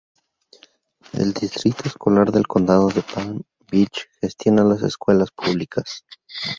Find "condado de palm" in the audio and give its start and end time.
2.47-3.43